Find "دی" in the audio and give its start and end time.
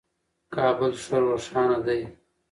1.85-2.01